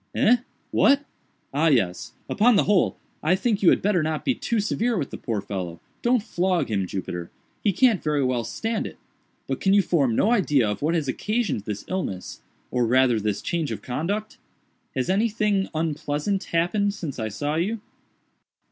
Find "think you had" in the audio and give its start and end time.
3.35-3.83